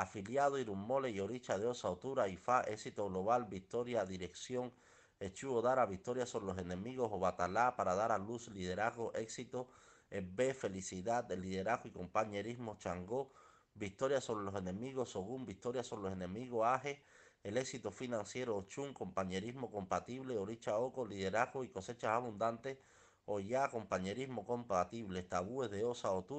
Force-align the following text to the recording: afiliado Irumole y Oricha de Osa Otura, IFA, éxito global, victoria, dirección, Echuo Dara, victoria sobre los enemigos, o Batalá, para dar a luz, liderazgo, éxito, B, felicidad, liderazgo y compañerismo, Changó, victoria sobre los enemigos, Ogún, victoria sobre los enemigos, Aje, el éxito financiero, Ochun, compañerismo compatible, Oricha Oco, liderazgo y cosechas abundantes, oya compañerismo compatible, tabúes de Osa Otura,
afiliado 0.00 0.58
Irumole 0.58 1.10
y 1.10 1.20
Oricha 1.20 1.58
de 1.58 1.66
Osa 1.66 1.90
Otura, 1.90 2.26
IFA, 2.26 2.62
éxito 2.62 3.08
global, 3.08 3.44
victoria, 3.44 4.06
dirección, 4.06 4.72
Echuo 5.20 5.60
Dara, 5.60 5.84
victoria 5.84 6.24
sobre 6.24 6.46
los 6.46 6.58
enemigos, 6.58 7.10
o 7.12 7.18
Batalá, 7.18 7.76
para 7.76 7.94
dar 7.94 8.10
a 8.10 8.16
luz, 8.16 8.48
liderazgo, 8.48 9.12
éxito, 9.14 9.68
B, 10.10 10.54
felicidad, 10.54 11.30
liderazgo 11.30 11.88
y 11.88 11.92
compañerismo, 11.92 12.78
Changó, 12.78 13.30
victoria 13.74 14.22
sobre 14.22 14.44
los 14.44 14.54
enemigos, 14.54 15.14
Ogún, 15.16 15.44
victoria 15.44 15.84
sobre 15.84 16.04
los 16.04 16.12
enemigos, 16.14 16.66
Aje, 16.66 17.02
el 17.44 17.58
éxito 17.58 17.90
financiero, 17.90 18.56
Ochun, 18.56 18.94
compañerismo 18.94 19.70
compatible, 19.70 20.38
Oricha 20.38 20.78
Oco, 20.78 21.04
liderazgo 21.04 21.62
y 21.62 21.68
cosechas 21.68 22.10
abundantes, 22.12 22.78
oya 23.26 23.68
compañerismo 23.68 24.46
compatible, 24.46 25.22
tabúes 25.22 25.70
de 25.70 25.84
Osa 25.84 26.10
Otura, 26.10 26.28